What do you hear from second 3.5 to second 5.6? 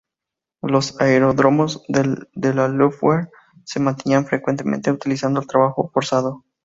se mantenían frecuentemente utilizando el